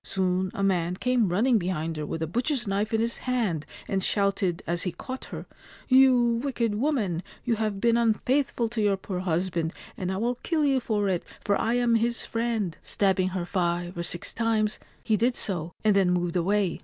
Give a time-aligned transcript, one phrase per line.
[0.03, 4.03] Soon a man came running behind her with a butcher's knife in his hand, and
[4.03, 7.21] shouted as he caught her:* You wicked woman!
[7.45, 10.65] You have been unfaithful to The Snow Tomb your poor husband, and I will kill
[10.65, 15.15] you for it, for I am his friend/ Stabbing her five or six times, he
[15.17, 16.79] did so, and then moved away.